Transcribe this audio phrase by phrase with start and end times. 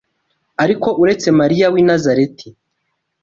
[0.63, 2.47] Ariko uretse Mariya w’i Nazareti,